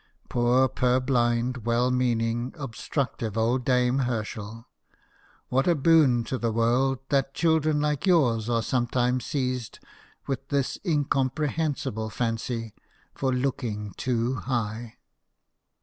[0.29, 4.67] Poor, purblind, well meaning, obstructive old dame Herschel!
[5.49, 9.77] what a boon to the world that children like yours are sometimes seized
[10.25, 12.73] with this incomprehensible fancy
[13.13, 14.95] for" looking too high